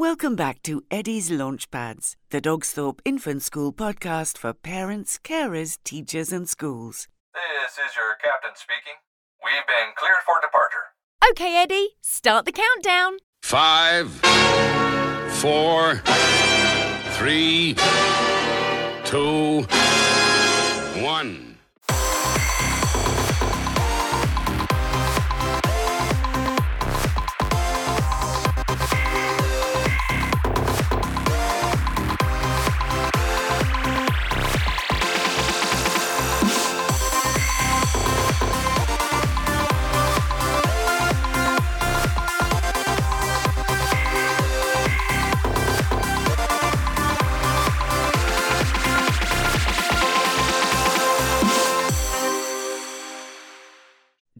[0.00, 6.48] Welcome back to Eddie's Launchpads, the Dogsthorpe Infant School podcast for parents, carers, teachers, and
[6.48, 7.06] schools.
[7.34, 8.94] This is your captain speaking.
[9.44, 10.96] We've been cleared for departure.
[11.30, 13.18] Okay, Eddie, start the countdown.
[13.42, 14.10] Five,
[15.34, 15.96] four,
[17.18, 17.74] three,
[19.04, 19.66] two,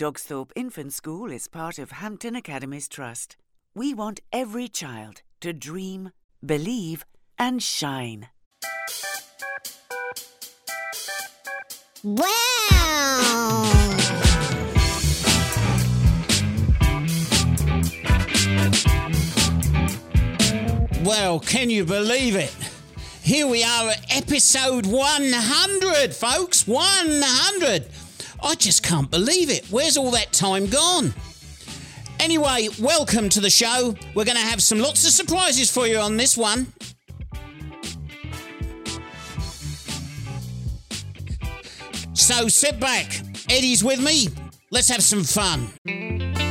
[0.01, 3.37] Dogsthorpe Infant School is part of Hampton Academies Trust.
[3.75, 7.05] We want every child to dream, believe,
[7.39, 8.29] and shine.
[12.03, 12.31] Wow!
[21.05, 22.57] Well, can you believe it?
[23.23, 26.67] Here we are at episode 100, folks.
[26.67, 27.85] 100.
[28.43, 29.67] I just can't believe it.
[29.71, 31.15] Where's all that time gone?
[32.19, 33.95] Anyway, welcome to the show.
[34.15, 36.67] We're going to have some lots of surprises for you on this one.
[42.13, 43.21] So sit back.
[43.49, 44.29] Eddie's with me.
[44.71, 46.50] Let's have some fun.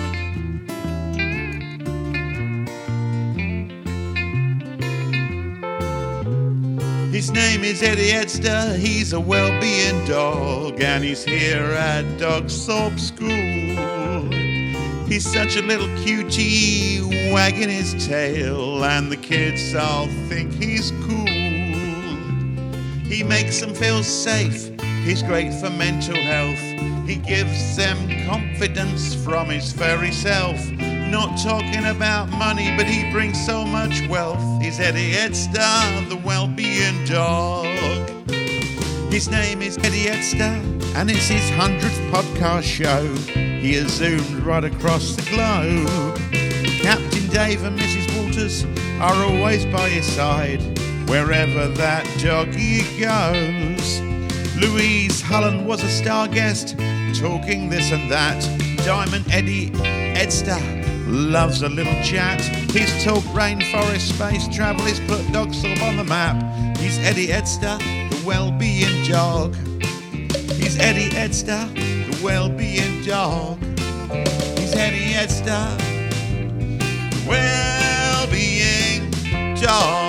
[7.20, 14.31] His name is Eddie Edster, he's a well-being dog, and he's here at Dogsthorpe School.
[15.06, 17.02] He's such a little cutie,
[17.34, 21.28] wagging his tail, and the kids all think he's cool.
[23.03, 24.72] He makes them feel safe,
[25.03, 26.58] he's great for mental health.
[27.06, 27.97] He gives them
[28.28, 30.58] confidence from his very self.
[31.09, 34.62] Not talking about money, but he brings so much wealth.
[34.62, 37.66] He's Eddie Edster, the well-being dog.
[39.12, 40.62] His name is Eddie Edster,
[40.96, 43.16] and it's his hundredth podcast show.
[43.34, 46.16] He has zoomed right across the globe.
[46.84, 48.24] Captain Dave and Mrs.
[48.24, 48.64] Waters
[49.02, 50.62] are always by his side,
[51.09, 54.00] wherever that doggy goes.
[54.56, 56.78] Louise Hulland was a star guest,
[57.20, 58.40] talking this and that.
[58.86, 59.72] Diamond Eddie
[60.16, 60.78] Edster
[61.09, 62.42] loves a little chat.
[62.72, 66.78] He's talked rainforest space travel, he's put Dogsthorpe on the map.
[66.78, 67.78] He's Eddie Edster,
[68.09, 69.56] the well-being dog.
[70.53, 73.59] He's Eddie Edster, the well-being dog.
[74.58, 75.78] He's Eddie Edster,
[77.12, 79.12] the well-being
[79.56, 80.09] dog.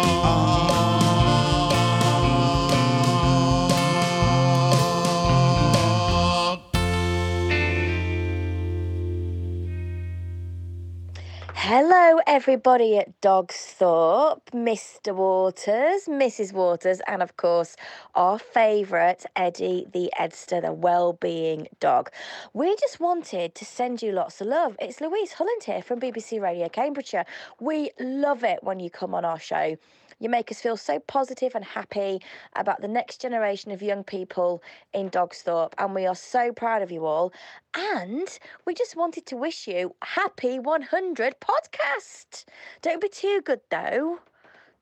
[12.33, 15.13] Everybody at Dogsthorpe, Mr.
[15.13, 16.53] Waters, Mrs.
[16.53, 17.75] Waters, and of course,
[18.15, 22.09] our favourite Eddie the Edster, the well-being dog.
[22.53, 24.77] We just wanted to send you lots of love.
[24.79, 27.25] It's Louise Hulland here from BBC Radio Cambridgeshire.
[27.59, 29.77] We love it when you come on our show.
[30.21, 32.21] You make us feel so positive and happy
[32.55, 36.93] about the next generation of young people in Dogsthorpe, and we are so proud of
[36.93, 37.33] you all.
[37.75, 38.29] And
[38.67, 42.45] we just wanted to wish you happy 100 podcast.
[42.83, 44.21] Don't be too good though.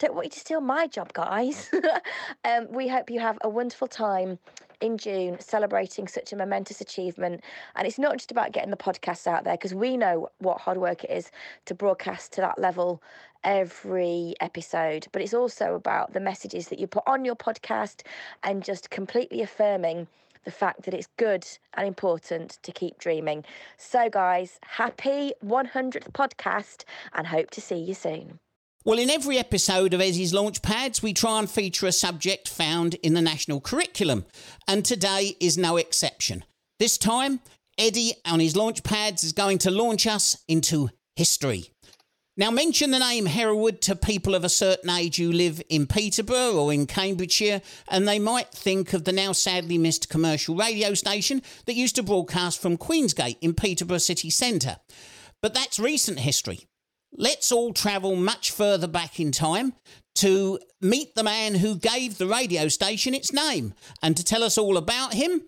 [0.00, 1.70] Don't want you to steal my job, guys.
[2.44, 4.38] um, we hope you have a wonderful time
[4.80, 7.42] in June celebrating such a momentous achievement.
[7.76, 10.78] And it's not just about getting the podcasts out there because we know what hard
[10.78, 11.30] work it is
[11.66, 13.02] to broadcast to that level
[13.44, 18.02] every episode, but it's also about the messages that you put on your podcast
[18.42, 20.06] and just completely affirming
[20.44, 23.44] the fact that it's good and important to keep dreaming.
[23.76, 28.38] So, guys, happy 100th podcast and hope to see you soon.
[28.88, 33.12] Well, in every episode of Eddie's Launchpads, we try and feature a subject found in
[33.12, 34.24] the national curriculum,
[34.66, 36.42] and today is no exception.
[36.78, 37.40] This time,
[37.76, 41.64] Eddie on his Launchpads is going to launch us into history.
[42.38, 46.54] Now, mention the name Hereward to people of a certain age who live in Peterborough
[46.54, 51.42] or in Cambridgeshire, and they might think of the now sadly missed commercial radio station
[51.66, 54.78] that used to broadcast from Queensgate in Peterborough city centre.
[55.42, 56.60] But that's recent history.
[57.12, 59.72] Let's all travel much further back in time
[60.16, 63.74] to meet the man who gave the radio station its name.
[64.02, 65.42] And to tell us all about him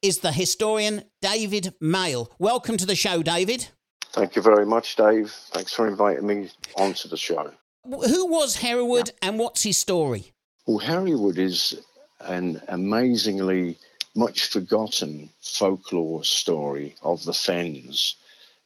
[0.00, 2.30] is the historian David Maile.
[2.38, 3.68] Welcome to the show, David.
[4.12, 5.30] Thank you very much, Dave.
[5.52, 7.52] Thanks for inviting me onto the show.
[7.84, 10.32] Who was Hereward and what's his story?
[10.66, 11.80] Well, Hereward is
[12.20, 13.78] an amazingly
[14.14, 18.16] much forgotten folklore story of the Fens.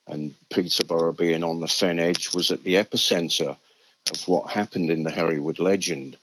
[0.08, 3.56] And Peterborough being on the Fen edge was at the epicenter
[4.10, 6.16] of what happened in the Hereward legend.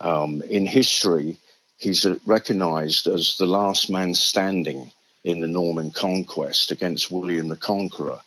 [0.00, 1.36] Um, in history,
[1.78, 4.92] he's recognized as the last man standing
[5.24, 8.20] in the Norman conquest against William the Conqueror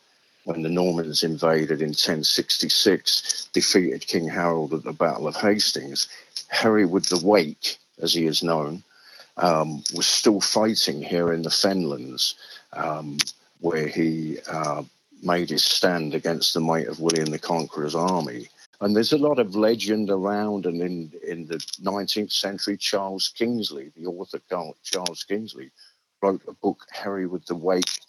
[0.48, 6.07] when the Normans invaded in 1066, defeated King Harold at the Battle of Hastings.
[6.48, 8.81] Hereward the Wake, as he is known,
[9.36, 12.36] um, was still fighting here in the Fenlands,
[12.71, 13.18] um,
[13.60, 14.83] where he uh,
[15.21, 18.49] made his stand against the might of William the Conqueror's army.
[18.79, 23.91] And there's a lot of legend around, and in, in the 19th century, Charles Kingsley,
[23.95, 24.39] the author
[24.83, 25.71] Charles Kingsley,
[26.21, 28.01] wrote a book, Hereward the Wake,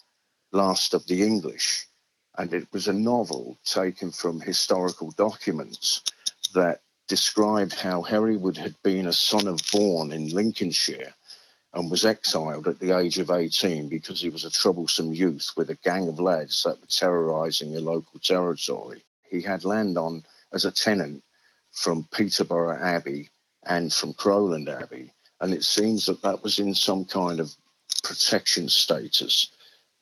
[0.51, 1.87] Last of the English.
[2.37, 6.03] And it was a novel taken from historical documents
[6.53, 11.13] that described how Hereward had been a son of Bourne in Lincolnshire
[11.73, 15.69] and was exiled at the age of 18 because he was a troublesome youth with
[15.69, 19.03] a gang of lads that were terrorizing a local territory.
[19.29, 21.23] He had land on as a tenant
[21.71, 23.29] from Peterborough Abbey
[23.65, 27.55] and from Crowland Abbey, and it seems that that was in some kind of
[28.03, 29.51] protection status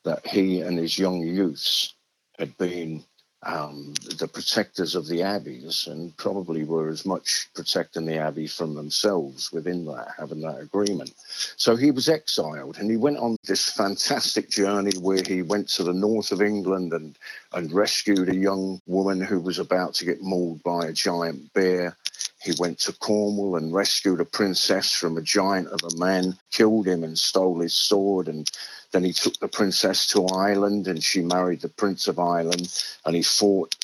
[0.04, 1.96] that he and his young youths
[2.40, 3.04] had been
[3.44, 8.74] um, the protectors of the abbeys and probably were as much protecting the abbey from
[8.74, 11.14] themselves within that, having that agreement.
[11.56, 15.84] So he was exiled and he went on this fantastic journey where he went to
[15.84, 17.18] the north of England and,
[17.54, 21.96] and rescued a young woman who was about to get mauled by a giant bear.
[22.42, 26.88] He went to Cornwall and rescued a princess from a giant of a man, killed
[26.88, 28.50] him and stole his sword and
[28.92, 32.74] then he took the princess to Ireland and she married the Prince of Ireland
[33.06, 33.76] and he fought.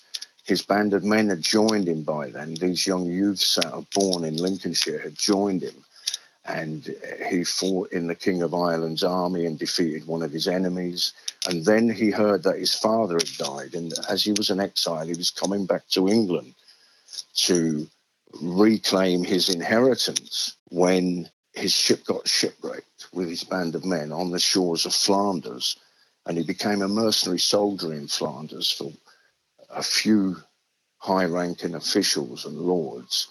[0.45, 2.55] His band of men had joined him by then.
[2.55, 5.85] These young youths that are born in Lincolnshire had joined him.
[6.45, 6.93] And
[7.29, 11.13] he fought in the King of Ireland's army and defeated one of his enemies.
[11.47, 13.73] And then he heard that his father had died.
[13.73, 16.53] And as he was an exile, he was coming back to England
[17.35, 17.87] to
[18.41, 24.39] reclaim his inheritance when his ship got shipwrecked with his band of men on the
[24.39, 25.77] shores of Flanders,
[26.25, 28.91] and he became a mercenary soldier in Flanders for
[29.69, 30.37] a few
[30.97, 33.27] high ranking officials and lords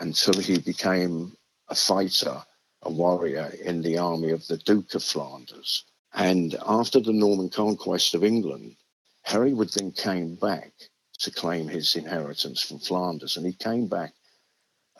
[0.00, 1.36] until he became
[1.68, 2.44] a fighter,
[2.82, 5.84] a warrior in the army of the Duke of Flanders.
[6.12, 8.76] And after the Norman conquest of England,
[9.22, 10.72] Hereward then came back
[11.18, 14.12] to claim his inheritance from Flanders, and he came back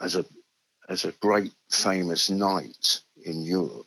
[0.01, 0.25] as a
[0.89, 3.87] as a great famous knight in Europe.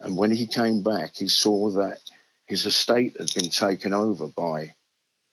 [0.00, 2.00] And when he came back, he saw that
[2.46, 4.74] his estate had been taken over by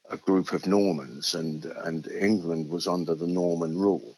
[0.10, 4.18] a group of Normans, and, and England was under the Norman rule.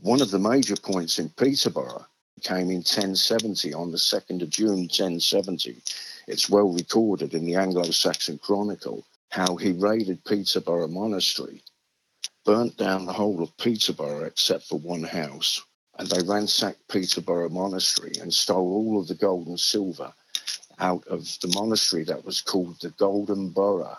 [0.00, 2.06] One of the major points in Peterborough
[2.42, 5.80] came in 1070, on the 2nd of June 1070.
[6.26, 11.62] It's well recorded in the Anglo Saxon Chronicle how he raided Peterborough Monastery,
[12.44, 15.62] burnt down the whole of Peterborough except for one house,
[15.98, 20.12] and they ransacked Peterborough Monastery and stole all of the gold and silver
[20.78, 23.98] out of the monastery that was called the Golden Borough.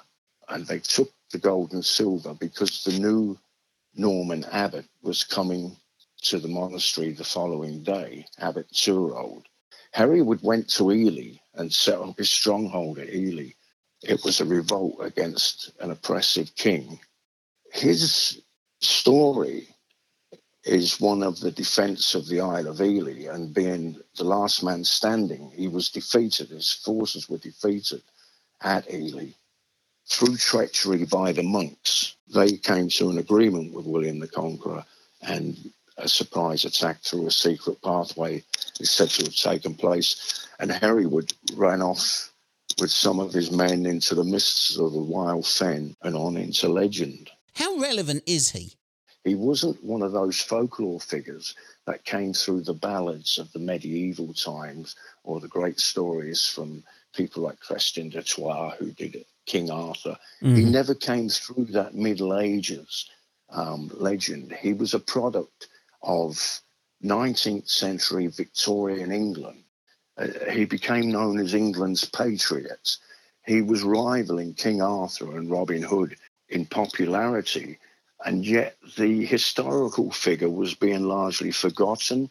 [0.49, 3.37] And they took the gold and silver because the new
[3.95, 5.77] Norman abbot was coming
[6.23, 9.43] to the monastery the following day, Abbot Turold.
[9.91, 13.51] Hereward went to Ely and set up his stronghold at Ely.
[14.03, 16.99] It was a revolt against an oppressive king.
[17.71, 18.41] His
[18.81, 19.74] story
[20.65, 24.83] is one of the defense of the Isle of Ely and being the last man
[24.83, 28.01] standing, he was defeated, his forces were defeated
[28.61, 29.27] at Ely
[30.07, 32.15] through treachery by the monks.
[32.33, 34.85] They came to an agreement with William the Conqueror
[35.21, 38.43] and a surprise attack through a secret pathway
[38.79, 40.47] is said to have taken place.
[40.59, 42.31] And Hereward ran off
[42.79, 46.67] with some of his men into the mists of the wild fen and on into
[46.67, 47.29] legend.
[47.53, 48.73] How relevant is he?
[49.25, 51.55] He wasn't one of those folklore figures
[51.87, 57.41] that came through the ballads of the medieval times or the great stories from people
[57.41, 60.15] like Chrétien de Troyes, who did it, King Arthur.
[60.43, 60.55] Mm-hmm.
[60.55, 63.09] He never came through that Middle Ages
[63.49, 64.53] um, legend.
[64.53, 65.69] He was a product
[66.03, 66.61] of
[67.03, 69.63] 19th century Victorian England.
[70.17, 72.97] Uh, he became known as England's patriot.
[73.43, 76.15] He was rivaling King Arthur and Robin Hood
[76.49, 77.79] in popularity
[78.23, 82.29] and yet the historical figure was being largely forgotten.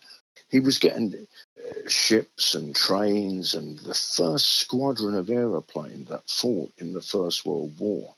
[0.49, 1.27] He was getting
[1.59, 7.45] uh, ships and trains, and the first squadron of aeroplanes that fought in the First
[7.45, 8.15] World War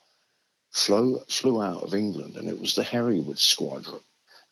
[0.71, 4.01] flew, flew out of England, and it was the Hereward Squadron.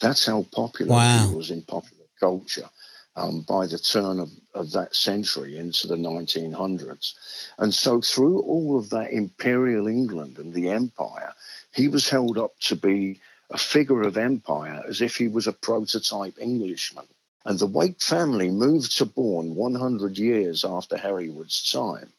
[0.01, 1.29] That's how popular Wow.
[1.29, 2.69] he was in popular culture
[3.17, 7.15] um, by the turn of, of that century into the 1900s.
[7.59, 11.35] And so, through all of that imperial England and the empire,
[11.75, 15.53] he was held up to be a figure of empire as if he was a
[15.53, 17.07] prototype Englishman.
[17.45, 22.13] And the Wake family moved to Bourne 100 years after Hereward's time.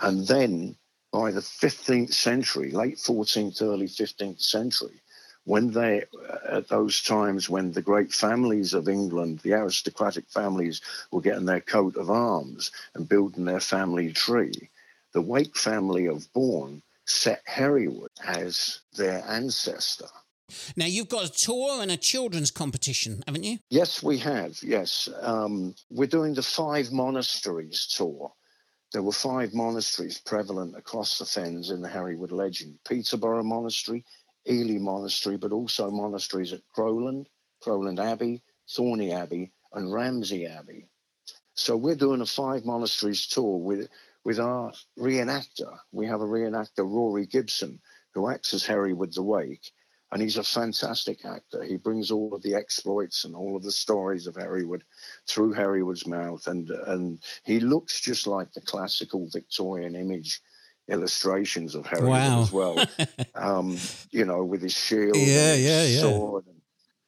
[0.00, 0.76] And then
[1.12, 5.00] by the 15th century, late 14th, early 15th century,
[5.44, 10.80] when they, uh, at those times when the great families of England, the aristocratic families,
[11.10, 14.70] were getting their coat of arms and building their family tree,
[15.12, 20.08] the Wake family of Bourne set Hereward as their ancestor.
[20.76, 23.58] Now you've got a tour and a children's competition, haven't you?
[23.70, 24.62] Yes, we have.
[24.62, 25.08] Yes.
[25.20, 28.32] Um, we're doing the Five Monasteries tour.
[28.92, 34.04] There were five monasteries prevalent across the fens in the Hereward legend Peterborough Monastery,
[34.48, 37.26] Ely Monastery, but also monasteries at Crowland,
[37.60, 40.86] Crowland Abbey, Thorney Abbey, and Ramsey Abbey.
[41.54, 43.88] So we're doing a five monasteries tour with,
[44.24, 45.76] with our reenactor.
[45.92, 47.80] We have a reenactor, Rory Gibson,
[48.14, 49.72] who acts as Hereward the Wake
[50.14, 51.64] and he's a fantastic actor.
[51.64, 54.84] He brings all of the exploits and all of the stories of Hereward
[55.26, 60.40] through Hereward's mouth, and and he looks just like the classical Victorian image
[60.88, 62.42] illustrations of Hereward Wow.
[62.42, 62.86] as well.
[63.34, 63.76] um,
[64.12, 66.00] you know, with his shield, Yeah, and his yeah, yeah.
[66.16, 66.60] sword, and,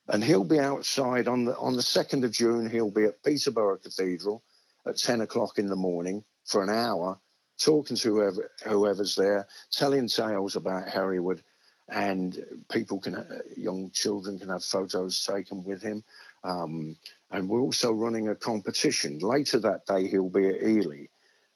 [0.09, 2.69] and he'll be outside on the on the second of June.
[2.69, 4.43] He'll be at Peterborough Cathedral
[4.85, 7.19] at ten o'clock in the morning for an hour,
[7.59, 11.43] talking to whoever whoever's there, telling tales about Hereward
[11.89, 13.25] and people can,
[13.57, 16.03] young children can have photos taken with him.
[16.43, 16.97] Um,
[17.31, 19.19] and we're also running a competition.
[19.19, 21.07] Later that day, he'll be at Ely.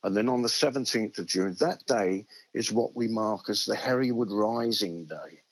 [0.03, 3.75] And then on the 17th of June, that day is what we mark as the
[3.75, 5.43] Hereward Rising Day.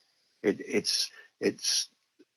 [0.41, 1.89] It, it's, it's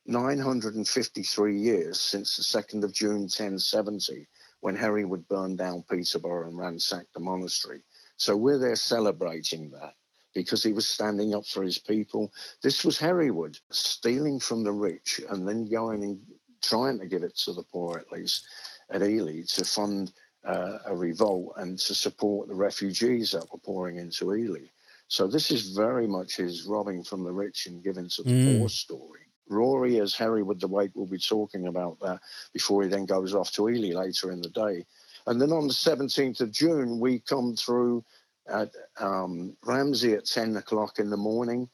[0.07, 4.27] 953 years since the 2nd of June 1070,
[4.63, 7.83] when Hereward burn down Peterborough and ransack the monastery.
[8.17, 9.95] So we're there celebrating that
[10.35, 12.33] because he was standing up for his people.
[12.63, 16.21] This was Hereward stealing from the rich and then going and
[16.63, 18.47] trying to give it to the poor, at least
[18.91, 20.13] at Ely, to fund
[20.47, 24.67] uh, a revolt and to support the refugees that were pouring into Ely.
[25.09, 28.61] So this is very much his robbing from the rich and giving to the Mm.
[28.61, 29.27] poor story.
[29.49, 32.21] Rory, as Hereward the Wake, will be talking about that
[32.53, 34.85] before he then goes off to Ely later in the day.
[35.27, 38.05] And then on the 17th of June, we come through
[38.49, 41.69] at um, Ramsey at 10 o'clock in the morning,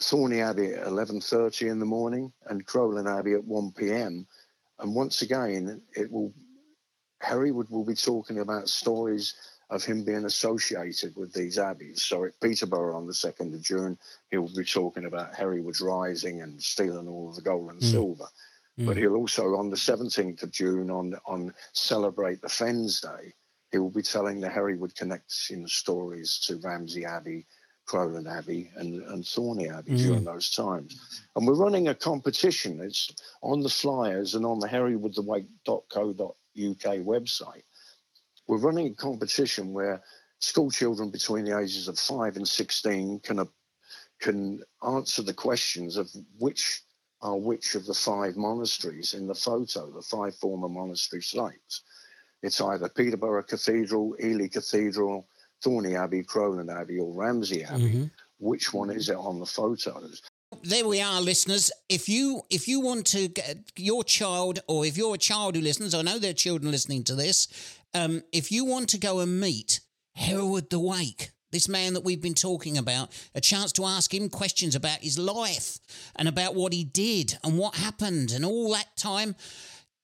[0.00, 4.26] Thorney Abbey at 11.30 in the morning, and Crowland Abbey at 1 p.m.
[4.78, 6.32] And once again, it will
[7.20, 9.34] Hereward will be talking about stories
[9.70, 12.02] of him being associated with these abbeys.
[12.02, 13.96] So at Peterborough on the 2nd of June,
[14.30, 17.90] he'll be talking about Hereward's rising and stealing all of the gold and Mm.
[17.90, 18.28] silver.
[18.78, 19.00] But Mm.
[19.00, 23.32] he'll also, on the 17th of June, on, on Celebrate the Fens Day,
[23.70, 27.46] he will be telling the Hereward connection stories to Ramsey Abbey,
[27.86, 29.98] Crowland Abbey, and, and Thorney Abbey Mm.
[30.02, 31.22] during those times.
[31.36, 32.80] And we're running a competition.
[32.80, 33.10] It's
[33.42, 36.34] on the flyers and on the herewardthewake.co.uk
[37.04, 37.62] website.
[38.50, 40.02] We're running a competition where
[40.40, 43.44] school children between the ages of 5 and 16 can, uh,
[44.20, 46.82] can answer the questions of which
[47.22, 51.82] are which of the five monasteries in the photo, the five former monastery sites.
[52.42, 55.28] It's either Peterborough Cathedral, Ely Cathedral,
[55.64, 57.92] Thorney Abbey, Crowland Abbey, or Ramsey Abbey.
[57.92, 58.10] Mhm.
[58.38, 60.22] Which one is it on the photos?
[60.64, 64.96] there we are listeners if you if you want to get your child or if
[64.96, 67.48] you're a child who listens i know there are children listening to this
[67.94, 69.80] um, if you want to go and meet
[70.12, 74.28] hereward the wake this man that we've been talking about a chance to ask him
[74.28, 75.78] questions about his life
[76.16, 79.34] and about what he did and what happened and all that time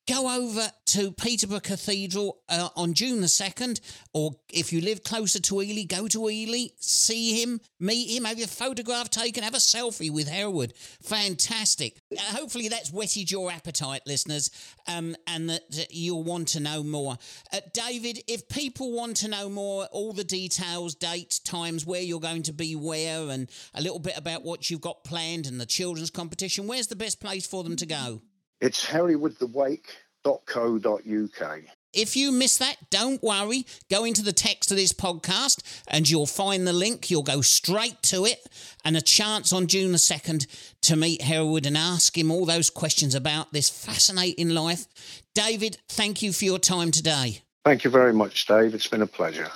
[0.07, 3.81] go over to Peterborough Cathedral uh, on June the 2nd,
[4.13, 8.39] or if you live closer to Ely, go to Ely, see him, meet him, have
[8.39, 10.75] your photograph taken, have a selfie with Hereward.
[11.03, 12.01] Fantastic.
[12.13, 14.51] Uh, hopefully, that's whetted your appetite, listeners,
[14.87, 17.19] um, and that, that you'll want to know more.
[17.53, 22.21] Uh, David, if people want to know more, all the details, dates, times, where you're
[22.21, 25.67] going to be, where, and a little bit about what you've got planned and the
[25.67, 28.23] children's competition, where's the best place for them to go?
[28.61, 31.61] It's herewardthewake.co.uk.
[31.93, 33.65] If you miss that, don't worry.
[33.91, 37.11] Go into the text of this podcast and you'll find the link.
[37.11, 38.47] You'll go straight to it
[38.85, 40.47] and a chance on June the 2nd
[40.83, 44.87] to meet Hereward and ask him all those questions about this fascinating life.
[45.35, 47.41] David, thank you for your time today.
[47.65, 48.75] Thank you very much, Dave.
[48.75, 49.49] It's been a pleasure.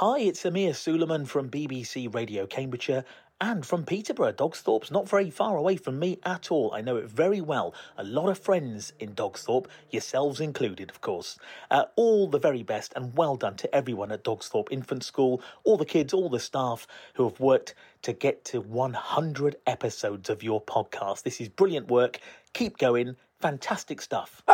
[0.00, 3.04] Hi, it's Amir Suleman from BBC Radio Cambridgeshire
[3.40, 4.32] and from Peterborough.
[4.32, 6.72] Dogsthorpe's not very far away from me at all.
[6.72, 7.74] I know it very well.
[7.96, 11.36] A lot of friends in Dogsthorpe, yourselves included, of course.
[11.68, 15.76] Uh, all the very best and well done to everyone at Dogsthorpe Infant School, all
[15.76, 20.62] the kids, all the staff who have worked to get to 100 episodes of your
[20.62, 21.24] podcast.
[21.24, 22.20] This is brilliant work.
[22.52, 23.16] Keep going.
[23.40, 24.44] Fantastic stuff.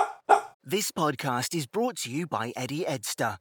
[0.66, 3.36] This podcast is brought to you by Eddie Edster,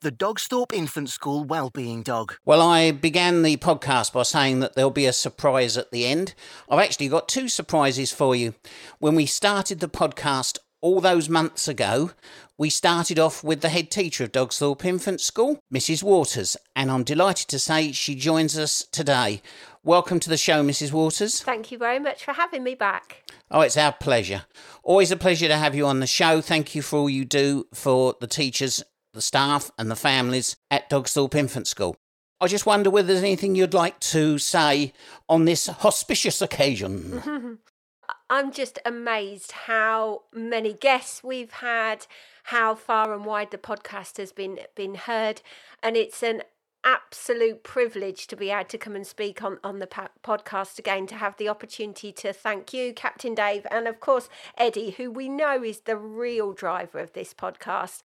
[0.00, 2.36] the Dogsthorpe Infant School Wellbeing Dog.
[2.44, 6.34] Well, I began the podcast by saying that there'll be a surprise at the end.
[6.70, 8.54] I've actually got two surprises for you.
[9.00, 12.12] When we started the podcast all those months ago,
[12.56, 16.04] we started off with the head teacher of Dogsthorpe Infant School, Mrs.
[16.04, 19.42] Waters, and I'm delighted to say she joins us today.
[19.82, 20.92] Welcome to the show, Mrs.
[20.92, 21.40] Waters.
[21.42, 23.24] Thank you very much for having me back.
[23.50, 24.44] Oh, it's our pleasure.
[24.84, 26.40] Always a pleasure to have you on the show.
[26.40, 30.90] Thank you for all you do for the teachers, the staff, and the families at
[30.90, 31.96] Dogsthorpe Infant School.
[32.40, 34.92] I just wonder whether there's anything you'd like to say
[35.28, 37.58] on this auspicious occasion.
[38.30, 42.06] I'm just amazed how many guests we've had,
[42.44, 45.40] how far and wide the podcast has been been heard,
[45.82, 46.42] and it's an
[46.84, 51.06] absolute privilege to be able to come and speak on, on the pa- podcast again,
[51.06, 55.28] to have the opportunity to thank you, Captain Dave, and of course, Eddie, who we
[55.28, 58.02] know is the real driver of this podcast.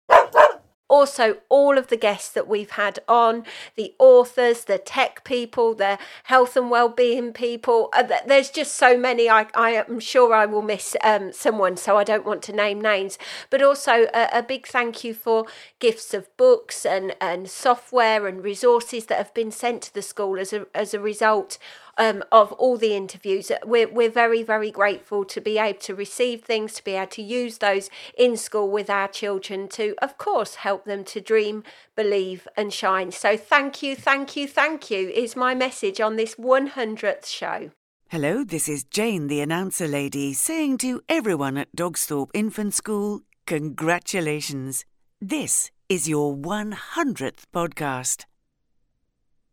[0.93, 3.43] Also, all of the guests that we've had on,
[3.75, 7.89] the authors, the tech people, the health and well-being people.
[7.93, 9.27] Uh, th- there's just so many.
[9.27, 12.79] I, I am sure I will miss um, someone, so I don't want to name
[12.79, 13.17] names.
[13.49, 15.47] But also a, a big thank you for
[15.79, 20.37] gifts of books and, and software and resources that have been sent to the school
[20.39, 21.57] as a, as a result
[21.97, 23.51] um, of all the interviews.
[23.65, 27.21] We're, we're very, very grateful to be able to receive things, to be able to
[27.21, 31.63] use those in school with our children to, of course, help them to dream,
[31.95, 33.11] believe, and shine.
[33.11, 37.71] So thank you, thank you, thank you is my message on this 100th show.
[38.09, 44.85] Hello, this is Jane, the announcer lady, saying to everyone at Dogsthorpe Infant School, congratulations.
[45.19, 48.25] This is your 100th podcast.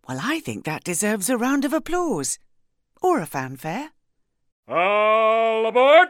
[0.09, 2.39] Well, I think that deserves a round of applause.
[3.03, 3.91] Or a fanfare.
[4.69, 6.09] All aboard!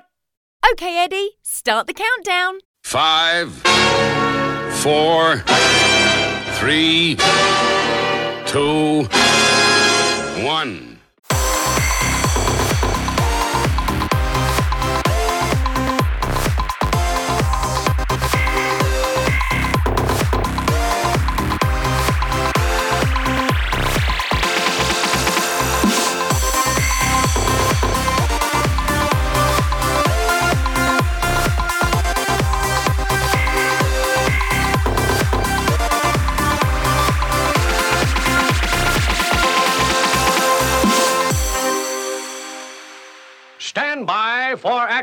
[0.73, 2.61] Okay, Eddie, start the countdown.
[2.83, 3.53] Five,
[4.83, 5.39] four,
[6.59, 7.17] three,
[8.47, 9.05] two,
[10.45, 10.90] one.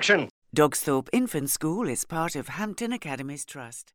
[0.09, 0.29] Action.
[0.55, 3.93] Dogsthorpe Infant School is part of Hampton Academies Trust.